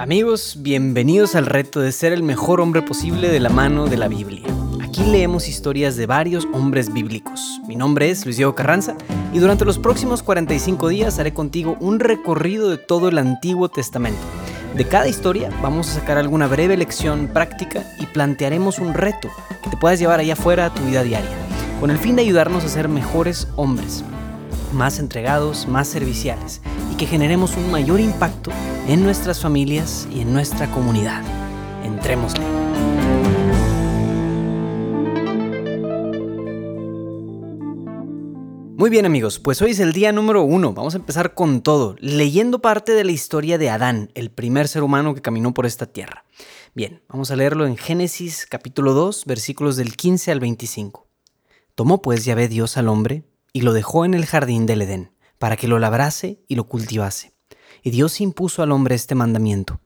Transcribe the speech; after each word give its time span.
Amigos, 0.00 0.56
bienvenidos 0.60 1.34
al 1.34 1.44
reto 1.44 1.78
de 1.78 1.92
ser 1.92 2.14
el 2.14 2.22
mejor 2.22 2.62
hombre 2.62 2.80
posible 2.80 3.28
de 3.28 3.38
la 3.38 3.50
mano 3.50 3.86
de 3.86 3.98
la 3.98 4.08
Biblia. 4.08 4.46
Aquí 4.82 5.04
leemos 5.04 5.46
historias 5.46 5.94
de 5.94 6.06
varios 6.06 6.48
hombres 6.54 6.90
bíblicos. 6.90 7.60
Mi 7.68 7.76
nombre 7.76 8.08
es 8.08 8.24
Luis 8.24 8.38
Diego 8.38 8.54
Carranza 8.54 8.96
y 9.34 9.40
durante 9.40 9.66
los 9.66 9.78
próximos 9.78 10.22
45 10.22 10.88
días 10.88 11.18
haré 11.18 11.34
contigo 11.34 11.76
un 11.80 12.00
recorrido 12.00 12.70
de 12.70 12.78
todo 12.78 13.10
el 13.10 13.18
Antiguo 13.18 13.68
Testamento. 13.68 14.22
De 14.74 14.86
cada 14.86 15.06
historia 15.06 15.50
vamos 15.60 15.90
a 15.90 16.00
sacar 16.00 16.16
alguna 16.16 16.46
breve 16.46 16.78
lección 16.78 17.28
práctica 17.28 17.84
y 18.00 18.06
plantearemos 18.06 18.78
un 18.78 18.94
reto 18.94 19.28
que 19.62 19.68
te 19.68 19.76
puedas 19.76 19.98
llevar 19.98 20.18
allá 20.18 20.32
afuera 20.32 20.64
a 20.64 20.74
tu 20.74 20.82
vida 20.82 21.02
diaria, 21.02 21.28
con 21.78 21.90
el 21.90 21.98
fin 21.98 22.16
de 22.16 22.22
ayudarnos 22.22 22.64
a 22.64 22.68
ser 22.68 22.88
mejores 22.88 23.48
hombres, 23.54 24.02
más 24.72 24.98
entregados, 24.98 25.68
más 25.68 25.88
serviciales 25.88 26.62
y 26.90 26.96
que 26.96 27.04
generemos 27.04 27.58
un 27.58 27.70
mayor 27.70 28.00
impacto 28.00 28.50
en 28.88 29.02
nuestras 29.02 29.40
familias 29.40 30.08
y 30.12 30.20
en 30.20 30.32
nuestra 30.32 30.70
comunidad. 30.70 31.22
Entrémosle. 31.84 32.44
Muy 38.80 38.88
bien 38.88 39.04
amigos, 39.04 39.38
pues 39.38 39.60
hoy 39.60 39.72
es 39.72 39.78
el 39.80 39.92
día 39.92 40.10
número 40.10 40.42
uno. 40.42 40.72
Vamos 40.72 40.94
a 40.94 40.98
empezar 40.98 41.34
con 41.34 41.60
todo, 41.60 41.96
leyendo 41.98 42.62
parte 42.62 42.92
de 42.92 43.04
la 43.04 43.12
historia 43.12 43.58
de 43.58 43.68
Adán, 43.68 44.10
el 44.14 44.30
primer 44.30 44.68
ser 44.68 44.82
humano 44.82 45.14
que 45.14 45.20
caminó 45.20 45.52
por 45.52 45.66
esta 45.66 45.84
tierra. 45.84 46.24
Bien, 46.74 47.02
vamos 47.08 47.30
a 47.30 47.36
leerlo 47.36 47.66
en 47.66 47.76
Génesis 47.76 48.46
capítulo 48.46 48.94
2, 48.94 49.26
versículos 49.26 49.76
del 49.76 49.96
15 49.96 50.32
al 50.32 50.40
25. 50.40 51.06
Tomó 51.74 52.00
pues 52.00 52.24
Yahvé 52.24 52.48
Dios 52.48 52.78
al 52.78 52.88
hombre 52.88 53.24
y 53.52 53.60
lo 53.60 53.74
dejó 53.74 54.06
en 54.06 54.14
el 54.14 54.24
jardín 54.24 54.64
del 54.64 54.80
Edén, 54.80 55.12
para 55.38 55.58
que 55.58 55.68
lo 55.68 55.78
labrase 55.78 56.40
y 56.48 56.54
lo 56.54 56.64
cultivase. 56.64 57.34
Y 57.82 57.90
Dios 57.90 58.20
impuso 58.20 58.62
al 58.62 58.72
hombre 58.72 58.94
este 58.94 59.14
mandamiento. 59.14 59.80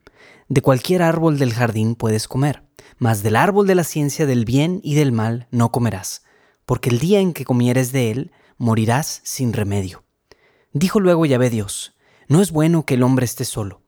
De 0.47 0.61
cualquier 0.61 1.01
árbol 1.01 1.39
del 1.39 1.53
jardín 1.53 1.95
puedes 1.95 2.27
comer, 2.27 2.63
mas 2.97 3.23
del 3.23 3.35
árbol 3.35 3.67
de 3.67 3.75
la 3.75 3.83
ciencia 3.83 4.25
del 4.25 4.45
bien 4.45 4.79
y 4.83 4.95
del 4.95 5.11
mal 5.11 5.47
no 5.51 5.71
comerás, 5.71 6.23
porque 6.65 6.89
el 6.89 6.99
día 6.99 7.19
en 7.19 7.33
que 7.33 7.45
comieres 7.45 7.91
de 7.91 8.11
él, 8.11 8.31
morirás 8.57 9.21
sin 9.23 9.53
remedio. 9.53 10.03
Dijo 10.71 10.99
luego 10.99 11.25
Yahvé 11.25 11.49
Dios, 11.49 11.95
no 12.27 12.41
es 12.41 12.51
bueno 12.51 12.85
que 12.85 12.95
el 12.95 13.03
hombre 13.03 13.25
esté 13.25 13.45
solo, 13.45 13.81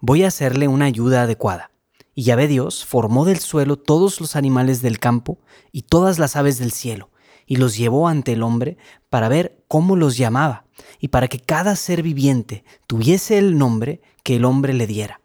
voy 0.00 0.24
a 0.24 0.28
hacerle 0.28 0.68
una 0.68 0.86
ayuda 0.86 1.22
adecuada. 1.22 1.70
Y 2.14 2.24
Yahvé 2.24 2.46
Dios 2.46 2.84
formó 2.84 3.24
del 3.24 3.38
suelo 3.38 3.78
todos 3.78 4.20
los 4.20 4.36
animales 4.36 4.82
del 4.82 4.98
campo 4.98 5.38
y 5.70 5.82
todas 5.82 6.18
las 6.18 6.36
aves 6.36 6.58
del 6.58 6.72
cielo, 6.72 7.10
y 7.46 7.56
los 7.56 7.76
llevó 7.76 8.08
ante 8.08 8.32
el 8.32 8.42
hombre 8.42 8.76
para 9.10 9.28
ver 9.28 9.64
cómo 9.68 9.96
los 9.96 10.16
llamaba, 10.16 10.66
y 10.98 11.08
para 11.08 11.28
que 11.28 11.40
cada 11.40 11.76
ser 11.76 12.02
viviente 12.02 12.64
tuviese 12.86 13.38
el 13.38 13.58
nombre 13.58 14.00
que 14.22 14.36
el 14.36 14.44
hombre 14.44 14.72
le 14.72 14.86
diera. 14.86 15.20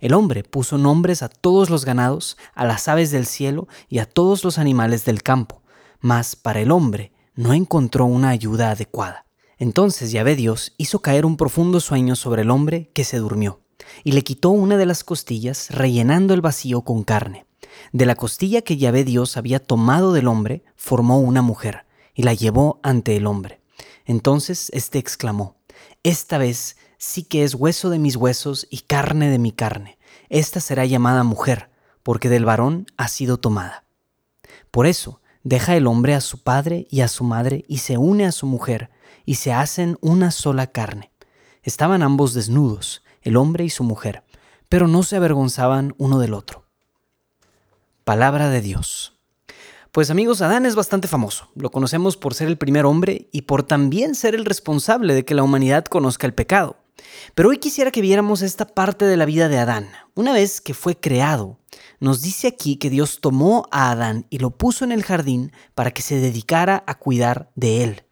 El 0.00 0.14
hombre 0.14 0.44
puso 0.44 0.78
nombres 0.78 1.22
a 1.22 1.28
todos 1.28 1.70
los 1.70 1.84
ganados, 1.84 2.36
a 2.54 2.64
las 2.64 2.86
aves 2.88 3.10
del 3.10 3.26
cielo 3.26 3.66
y 3.88 3.98
a 3.98 4.06
todos 4.06 4.44
los 4.44 4.58
animales 4.58 5.04
del 5.04 5.22
campo, 5.22 5.62
mas 6.00 6.36
para 6.36 6.60
el 6.60 6.70
hombre 6.70 7.12
no 7.34 7.52
encontró 7.52 8.04
una 8.04 8.30
ayuda 8.30 8.70
adecuada. 8.70 9.26
Entonces 9.58 10.12
Yahvé 10.12 10.36
Dios 10.36 10.74
hizo 10.76 11.00
caer 11.00 11.26
un 11.26 11.36
profundo 11.36 11.80
sueño 11.80 12.14
sobre 12.14 12.42
el 12.42 12.50
hombre 12.50 12.90
que 12.94 13.02
se 13.02 13.18
durmió, 13.18 13.60
y 14.04 14.12
le 14.12 14.22
quitó 14.22 14.50
una 14.50 14.76
de 14.76 14.86
las 14.86 15.02
costillas, 15.02 15.68
rellenando 15.70 16.32
el 16.32 16.40
vacío 16.40 16.82
con 16.82 17.02
carne. 17.02 17.47
De 17.92 18.06
la 18.06 18.14
costilla 18.14 18.62
que 18.62 18.76
Yahvé 18.76 19.04
Dios 19.04 19.36
había 19.36 19.58
tomado 19.58 20.12
del 20.12 20.28
hombre, 20.28 20.64
formó 20.76 21.20
una 21.20 21.42
mujer, 21.42 21.86
y 22.14 22.22
la 22.22 22.34
llevó 22.34 22.80
ante 22.82 23.16
el 23.16 23.26
hombre. 23.26 23.60
Entonces 24.04 24.70
éste 24.72 24.98
exclamó, 24.98 25.56
Esta 26.02 26.38
vez 26.38 26.76
sí 26.98 27.22
que 27.22 27.44
es 27.44 27.54
hueso 27.54 27.90
de 27.90 27.98
mis 27.98 28.16
huesos 28.16 28.66
y 28.70 28.78
carne 28.78 29.30
de 29.30 29.38
mi 29.38 29.52
carne. 29.52 29.98
Esta 30.28 30.60
será 30.60 30.84
llamada 30.84 31.22
mujer, 31.22 31.70
porque 32.02 32.28
del 32.28 32.44
varón 32.44 32.86
ha 32.96 33.08
sido 33.08 33.38
tomada. 33.38 33.84
Por 34.70 34.86
eso, 34.86 35.20
deja 35.44 35.76
el 35.76 35.86
hombre 35.86 36.14
a 36.14 36.20
su 36.20 36.42
padre 36.42 36.86
y 36.90 37.00
a 37.00 37.08
su 37.08 37.24
madre 37.24 37.64
y 37.68 37.78
se 37.78 37.98
une 37.98 38.26
a 38.26 38.32
su 38.32 38.46
mujer, 38.46 38.90
y 39.24 39.36
se 39.36 39.52
hacen 39.52 39.98
una 40.00 40.30
sola 40.30 40.68
carne. 40.68 41.12
Estaban 41.62 42.02
ambos 42.02 42.34
desnudos, 42.34 43.02
el 43.22 43.36
hombre 43.36 43.64
y 43.64 43.70
su 43.70 43.84
mujer, 43.84 44.24
pero 44.68 44.88
no 44.88 45.02
se 45.02 45.16
avergonzaban 45.16 45.94
uno 45.98 46.18
del 46.18 46.34
otro. 46.34 46.67
Palabra 48.08 48.48
de 48.48 48.62
Dios. 48.62 49.20
Pues 49.92 50.08
amigos, 50.08 50.40
Adán 50.40 50.64
es 50.64 50.74
bastante 50.74 51.08
famoso. 51.08 51.50
Lo 51.54 51.70
conocemos 51.70 52.16
por 52.16 52.32
ser 52.32 52.48
el 52.48 52.56
primer 52.56 52.86
hombre 52.86 53.28
y 53.32 53.42
por 53.42 53.64
también 53.64 54.14
ser 54.14 54.34
el 54.34 54.46
responsable 54.46 55.12
de 55.12 55.26
que 55.26 55.34
la 55.34 55.42
humanidad 55.42 55.84
conozca 55.84 56.26
el 56.26 56.32
pecado. 56.32 56.78
Pero 57.34 57.50
hoy 57.50 57.58
quisiera 57.58 57.90
que 57.90 58.00
viéramos 58.00 58.40
esta 58.40 58.64
parte 58.64 59.04
de 59.04 59.18
la 59.18 59.26
vida 59.26 59.50
de 59.50 59.58
Adán. 59.58 59.90
Una 60.14 60.32
vez 60.32 60.62
que 60.62 60.72
fue 60.72 60.98
creado, 60.98 61.58
nos 62.00 62.22
dice 62.22 62.46
aquí 62.46 62.76
que 62.76 62.88
Dios 62.88 63.20
tomó 63.20 63.68
a 63.72 63.90
Adán 63.90 64.24
y 64.30 64.38
lo 64.38 64.56
puso 64.56 64.86
en 64.86 64.92
el 64.92 65.02
jardín 65.02 65.52
para 65.74 65.90
que 65.90 66.00
se 66.00 66.16
dedicara 66.16 66.84
a 66.86 66.94
cuidar 66.94 67.50
de 67.56 67.84
él. 67.84 68.04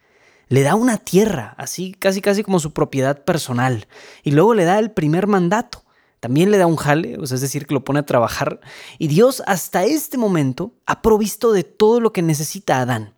Le 0.48 0.60
da 0.60 0.74
una 0.74 0.98
tierra, 0.98 1.54
así 1.56 1.94
casi 1.98 2.20
casi 2.20 2.42
como 2.42 2.60
su 2.60 2.74
propiedad 2.74 3.24
personal, 3.24 3.88
y 4.22 4.32
luego 4.32 4.52
le 4.52 4.66
da 4.66 4.78
el 4.78 4.90
primer 4.90 5.26
mandato. 5.26 5.85
También 6.20 6.50
le 6.50 6.58
da 6.58 6.66
un 6.66 6.76
jale, 6.76 7.18
o 7.18 7.26
sea, 7.26 7.36
es 7.36 7.40
decir, 7.40 7.66
que 7.66 7.74
lo 7.74 7.84
pone 7.84 8.00
a 8.00 8.06
trabajar. 8.06 8.60
Y 8.98 9.08
Dios 9.08 9.42
hasta 9.46 9.84
este 9.84 10.18
momento 10.18 10.74
ha 10.86 11.02
provisto 11.02 11.52
de 11.52 11.64
todo 11.64 12.00
lo 12.00 12.12
que 12.12 12.22
necesita 12.22 12.80
Adán. 12.80 13.14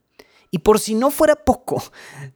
Y 0.50 0.58
por 0.58 0.80
si 0.80 0.94
no 0.94 1.10
fuera 1.10 1.36
poco, 1.36 1.82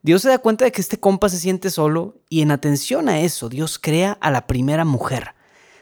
Dios 0.03 0.21
se 0.21 0.29
da 0.29 0.37
cuenta 0.37 0.65
de 0.65 0.71
que 0.71 0.81
este 0.81 0.99
compa 0.99 1.29
se 1.29 1.39
siente 1.39 1.69
solo 1.69 2.21
y 2.29 2.41
en 2.41 2.51
atención 2.51 3.09
a 3.09 3.19
eso, 3.19 3.49
Dios 3.49 3.79
crea 3.79 4.17
a 4.21 4.29
la 4.29 4.45
primera 4.45 4.85
mujer. 4.85 5.33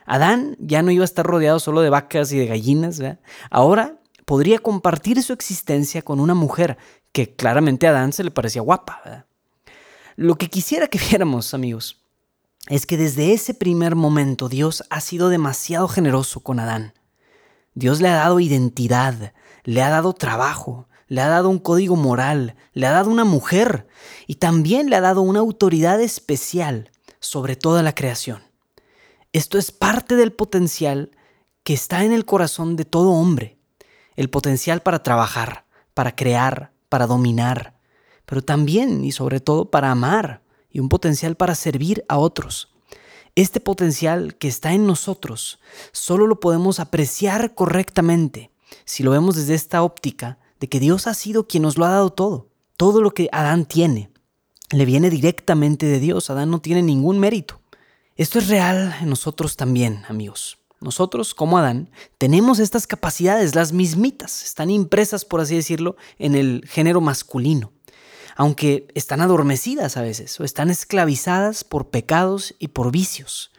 Adán 0.06 0.56
ya 0.60 0.82
no 0.82 0.92
iba 0.92 1.04
a 1.04 1.06
estar 1.06 1.26
rodeado 1.26 1.60
solo 1.60 1.82
de 1.82 1.90
vacas 1.90 2.32
y 2.32 2.38
de 2.38 2.48
gallinas, 2.48 3.02
ahora 3.50 4.00
podría 4.26 4.60
compartir 4.60 5.22
su 5.24 5.34
existencia 5.34 6.02
con 6.02 6.20
una 6.20 6.34
mujer 6.34 6.78
que 7.12 7.36
claramente 7.36 7.88
a 7.88 7.90
Adán 7.90 8.14
se 8.14 8.24
le 8.24 8.32
parecía 8.32 8.62
guapa. 8.62 9.26
Lo 10.16 10.36
que 10.36 10.48
quisiera 10.48 10.88
que 10.88 11.00
viéramos, 11.00 11.54
amigos, 11.54 12.01
es 12.68 12.86
que 12.86 12.98
desde 12.98 13.34
ese 13.34 13.54
primer 13.54 13.96
momento 13.96 14.48
Dios 14.48 14.84
ha 14.90 15.02
sido 15.02 15.30
demasiado 15.30 15.88
generoso 15.88 16.42
con 16.42 16.60
Adán. 16.60 16.94
Dios 17.74 18.02
le 18.02 18.10
ha 18.10 18.16
dado 18.16 18.40
identidad, 18.40 19.34
le 19.64 19.82
ha 19.82 19.90
dado 19.90 20.14
trabajo, 20.14 20.88
le 21.08 21.22
ha 21.22 21.28
dado 21.28 21.50
un 21.50 21.60
código 21.60 21.96
moral, 21.96 22.56
le 22.74 22.88
ha 22.88 22.92
dado 22.92 23.10
una 23.10 23.26
mujer 23.26 23.88
y 24.28 24.36
también 24.36 24.90
le 24.90 24.96
ha 24.96 25.02
dado 25.02 25.22
una 25.22 25.40
autoridad 25.40 26.00
especial 26.02 26.92
sobre 27.20 27.56
toda 27.56 27.84
la 27.84 27.96
creación. 27.96 28.44
Esto 29.34 29.58
es 29.58 29.72
parte 29.72 30.16
del 30.16 30.34
potencial 30.34 31.12
que 31.64 31.74
está 31.74 32.04
en 32.04 32.12
el 32.12 32.26
corazón 32.26 32.76
de 32.76 32.86
todo 32.86 33.12
hombre, 33.12 33.58
el 34.16 34.30
potencial 34.30 34.82
para 34.82 35.04
trabajar, 35.04 35.66
para 35.94 36.16
crear, 36.16 36.74
para 36.90 37.08
dominar, 37.08 37.76
pero 38.26 38.42
también 38.42 39.04
y 39.04 39.12
sobre 39.12 39.40
todo 39.40 39.72
para 39.72 39.92
amar 39.92 40.41
y 40.72 40.80
un 40.80 40.90
potencial 40.90 41.36
para 41.36 41.56
servir 41.56 42.04
a 42.08 42.18
otros. 42.18 42.74
Este 43.36 43.60
potencial 43.60 44.36
que 44.36 44.48
está 44.48 44.74
en 44.74 44.86
nosotros 44.86 45.60
solo 45.92 46.28
lo 46.28 46.40
podemos 46.40 46.80
apreciar 46.80 47.54
correctamente 47.56 48.52
si 48.86 49.04
lo 49.04 49.12
vemos 49.12 49.36
desde 49.36 49.54
esta 49.54 49.84
óptica 49.84 50.38
de 50.60 50.68
que 50.68 50.80
Dios 50.80 51.08
ha 51.08 51.14
sido 51.14 51.48
quien 51.48 51.64
nos 51.64 51.78
lo 51.78 51.86
ha 51.86 51.90
dado 51.90 52.12
todo. 52.12 52.50
Todo 52.78 53.02
lo 53.02 53.14
que 53.14 53.30
Adán 53.32 53.66
tiene 53.66 54.12
le 54.72 54.86
viene 54.86 55.10
directamente 55.10 55.86
de 55.86 56.00
Dios. 56.00 56.30
Adán 56.30 56.52
no 56.52 56.62
tiene 56.62 56.82
ningún 56.82 57.20
mérito. 57.20 57.62
Esto 58.16 58.40
es 58.40 58.48
real 58.48 58.96
en 59.02 59.10
nosotros 59.10 59.56
también, 59.56 60.04
amigos. 60.08 60.58
Nosotros, 60.82 61.36
como 61.36 61.58
Adán, 61.58 61.90
tenemos 62.18 62.60
estas 62.60 62.88
capacidades, 62.88 63.54
las 63.54 63.72
mismitas, 63.72 64.44
están 64.44 64.72
impresas, 64.72 65.26
por 65.26 65.40
así 65.40 65.56
decirlo, 65.56 65.96
en 66.18 66.36
el 66.36 66.64
género 66.68 67.02
masculino, 67.02 67.72
aunque 68.42 68.88
están 68.96 69.22
adormecidas 69.22 69.98
a 69.98 70.02
veces 70.02 70.40
o 70.40 70.44
están 70.44 70.72
esclavizadas 70.72 71.64
por 71.64 71.92
pecados 71.92 72.56
y 72.58 72.70
por 72.70 72.92
vicios. 72.92 73.52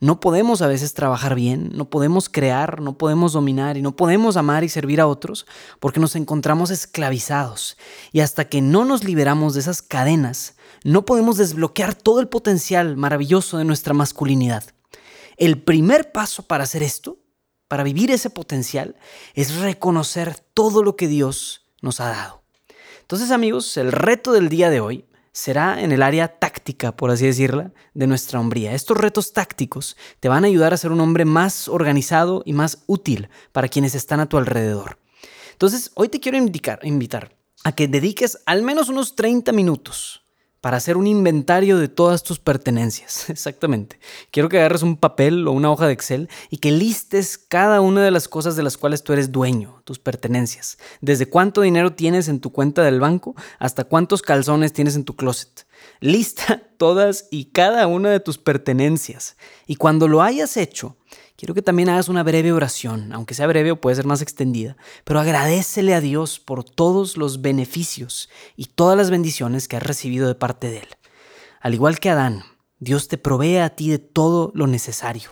No 0.00 0.20
podemos 0.20 0.62
a 0.62 0.68
veces 0.68 0.94
trabajar 0.94 1.34
bien, 1.34 1.68
no 1.74 1.90
podemos 1.90 2.30
crear, 2.30 2.80
no 2.80 2.96
podemos 2.96 3.34
dominar 3.34 3.76
y 3.76 3.82
no 3.82 3.94
podemos 3.94 4.38
amar 4.38 4.64
y 4.64 4.70
servir 4.70 5.02
a 5.02 5.06
otros 5.06 5.44
porque 5.80 6.00
nos 6.00 6.16
encontramos 6.16 6.70
esclavizados. 6.70 7.76
Y 8.10 8.20
hasta 8.20 8.46
que 8.48 8.62
no 8.62 8.86
nos 8.86 9.04
liberamos 9.04 9.52
de 9.52 9.60
esas 9.60 9.82
cadenas, 9.82 10.56
no 10.82 11.04
podemos 11.04 11.36
desbloquear 11.36 11.94
todo 11.94 12.20
el 12.20 12.28
potencial 12.28 12.96
maravilloso 12.96 13.58
de 13.58 13.66
nuestra 13.66 13.92
masculinidad. 13.92 14.64
El 15.36 15.60
primer 15.60 16.10
paso 16.10 16.44
para 16.44 16.64
hacer 16.64 16.82
esto, 16.82 17.18
para 17.68 17.82
vivir 17.82 18.10
ese 18.10 18.30
potencial, 18.30 18.96
es 19.34 19.56
reconocer 19.56 20.42
todo 20.54 20.82
lo 20.82 20.96
que 20.96 21.06
Dios 21.06 21.66
nos 21.82 22.00
ha 22.00 22.08
dado. 22.08 22.41
Entonces 23.12 23.30
amigos, 23.30 23.76
el 23.76 23.92
reto 23.92 24.32
del 24.32 24.48
día 24.48 24.70
de 24.70 24.80
hoy 24.80 25.04
será 25.32 25.82
en 25.82 25.92
el 25.92 26.02
área 26.02 26.28
táctica, 26.38 26.96
por 26.96 27.10
así 27.10 27.26
decirla, 27.26 27.70
de 27.92 28.06
nuestra 28.06 28.40
hombría. 28.40 28.72
Estos 28.72 28.96
retos 28.96 29.34
tácticos 29.34 29.98
te 30.18 30.30
van 30.30 30.44
a 30.44 30.46
ayudar 30.46 30.72
a 30.72 30.78
ser 30.78 30.92
un 30.92 31.00
hombre 31.02 31.26
más 31.26 31.68
organizado 31.68 32.42
y 32.46 32.54
más 32.54 32.84
útil 32.86 33.28
para 33.52 33.68
quienes 33.68 33.94
están 33.94 34.20
a 34.20 34.30
tu 34.30 34.38
alrededor. 34.38 34.96
Entonces, 35.52 35.90
hoy 35.92 36.08
te 36.08 36.20
quiero 36.20 36.38
invitar 36.38 37.36
a 37.64 37.72
que 37.72 37.86
dediques 37.86 38.38
al 38.46 38.62
menos 38.62 38.88
unos 38.88 39.14
30 39.14 39.52
minutos 39.52 40.21
para 40.62 40.76
hacer 40.76 40.96
un 40.96 41.08
inventario 41.08 41.76
de 41.76 41.88
todas 41.88 42.22
tus 42.22 42.38
pertenencias. 42.38 43.28
Exactamente. 43.28 43.98
Quiero 44.30 44.48
que 44.48 44.58
agarres 44.58 44.82
un 44.82 44.96
papel 44.96 45.46
o 45.46 45.52
una 45.52 45.70
hoja 45.70 45.86
de 45.88 45.92
Excel 45.92 46.30
y 46.50 46.58
que 46.58 46.70
listes 46.70 47.36
cada 47.36 47.80
una 47.82 48.02
de 48.02 48.12
las 48.12 48.28
cosas 48.28 48.54
de 48.56 48.62
las 48.62 48.78
cuales 48.78 49.02
tú 49.02 49.12
eres 49.12 49.32
dueño, 49.32 49.82
tus 49.84 49.98
pertenencias. 49.98 50.78
Desde 51.00 51.26
cuánto 51.26 51.60
dinero 51.62 51.92
tienes 51.92 52.28
en 52.28 52.40
tu 52.40 52.52
cuenta 52.52 52.82
del 52.82 53.00
banco 53.00 53.34
hasta 53.58 53.84
cuántos 53.84 54.22
calzones 54.22 54.72
tienes 54.72 54.94
en 54.94 55.04
tu 55.04 55.16
closet. 55.16 55.66
Lista 56.00 56.62
todas 56.78 57.28
y 57.30 57.46
cada 57.46 57.86
una 57.86 58.10
de 58.10 58.20
tus 58.20 58.38
pertenencias. 58.38 59.36
Y 59.66 59.76
cuando 59.76 60.08
lo 60.08 60.22
hayas 60.22 60.56
hecho, 60.56 60.96
quiero 61.36 61.54
que 61.54 61.62
también 61.62 61.88
hagas 61.88 62.08
una 62.08 62.22
breve 62.22 62.52
oración, 62.52 63.12
aunque 63.12 63.34
sea 63.34 63.46
breve 63.46 63.72
o 63.72 63.80
puede 63.80 63.96
ser 63.96 64.06
más 64.06 64.22
extendida, 64.22 64.76
pero 65.04 65.20
agradecele 65.20 65.94
a 65.94 66.00
Dios 66.00 66.40
por 66.40 66.64
todos 66.64 67.16
los 67.16 67.42
beneficios 67.42 68.28
y 68.56 68.66
todas 68.66 68.96
las 68.96 69.10
bendiciones 69.10 69.68
que 69.68 69.76
has 69.76 69.82
recibido 69.82 70.28
de 70.28 70.34
parte 70.34 70.70
de 70.70 70.78
Él. 70.78 70.88
Al 71.60 71.74
igual 71.74 72.00
que 72.00 72.10
Adán, 72.10 72.44
Dios 72.78 73.08
te 73.08 73.18
provee 73.18 73.58
a 73.58 73.70
ti 73.70 73.90
de 73.90 73.98
todo 73.98 74.50
lo 74.54 74.66
necesario. 74.66 75.30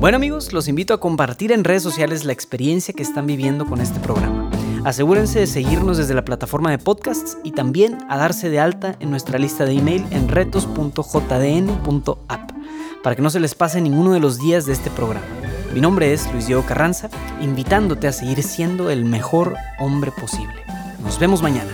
Bueno 0.00 0.16
amigos, 0.16 0.54
los 0.54 0.66
invito 0.66 0.94
a 0.94 0.98
compartir 1.00 1.52
en 1.52 1.62
redes 1.62 1.82
sociales 1.82 2.24
la 2.24 2.32
experiencia 2.32 2.94
que 2.94 3.02
están 3.02 3.26
viviendo 3.26 3.66
con 3.66 3.82
este 3.82 4.00
programa. 4.00 4.50
Asegúrense 4.84 5.40
de 5.40 5.46
seguirnos 5.46 5.98
desde 5.98 6.14
la 6.14 6.24
plataforma 6.24 6.70
de 6.70 6.78
podcasts 6.78 7.36
y 7.44 7.52
también 7.52 7.98
a 8.08 8.16
darse 8.16 8.48
de 8.48 8.60
alta 8.60 8.96
en 9.00 9.10
nuestra 9.10 9.38
lista 9.38 9.66
de 9.66 9.72
email 9.72 10.06
en 10.10 10.28
retos.jdn.app 10.28 11.00
para 13.02 13.16
que 13.16 13.22
no 13.22 13.30
se 13.30 13.40
les 13.40 13.54
pase 13.54 13.80
ninguno 13.80 14.12
de 14.12 14.20
los 14.20 14.38
días 14.38 14.66
de 14.66 14.72
este 14.72 14.90
programa. 14.90 15.26
Mi 15.74 15.80
nombre 15.80 16.12
es 16.12 16.30
Luis 16.32 16.46
Diego 16.46 16.64
Carranza, 16.66 17.10
invitándote 17.40 18.08
a 18.08 18.12
seguir 18.12 18.42
siendo 18.42 18.90
el 18.90 19.04
mejor 19.04 19.56
hombre 19.78 20.12
posible. 20.12 20.64
Nos 21.02 21.18
vemos 21.18 21.42
mañana. 21.42 21.70